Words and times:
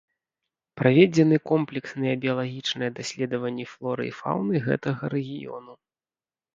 Праведзены 0.79 1.37
комплексныя 1.51 2.13
біялагічныя 2.25 2.91
даследаванні 2.97 3.65
флоры 3.77 4.03
і 4.11 4.13
фауны 4.19 4.67
гэтага 4.69 5.03
рэгіёну. 5.19 5.73